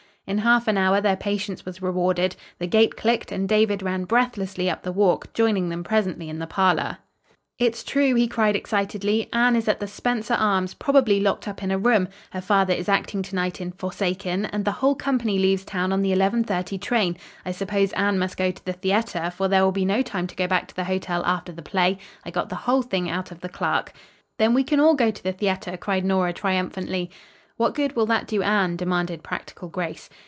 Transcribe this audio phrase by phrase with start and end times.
[0.27, 4.69] In half an hour their patience was rewarded; the gate clicked and David ran breathlessly
[4.69, 6.99] up the walk, joining them presently in the parlor.
[7.59, 9.27] "It's true," he cried excitedly.
[9.33, 12.07] "Anne is at the Spencer Arms, probably locked up in a room.
[12.31, 16.01] Her father is acting to night in 'Forsaken,' and the whole company leaves town on
[16.01, 17.17] the 11.30 train.
[17.45, 20.35] I suppose Anne must go to the theater, for there will be no time to
[20.35, 21.97] go back to the hotel after the play.
[22.23, 23.91] I got the whole thing out of the clerk."
[24.39, 27.09] "Then we can all go to the theater," cried Nora triumphantly.
[27.57, 30.09] "What good will that do Anne?" demanded practical Grace.